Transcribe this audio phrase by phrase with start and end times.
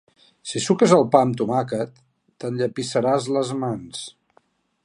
[0.51, 2.01] Si suques el pa amb tomàquet
[2.45, 4.05] t'enllepissaràs les mans.